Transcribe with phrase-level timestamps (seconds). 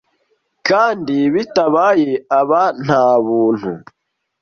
[0.67, 3.71] kandi bitabaye aba nta buntu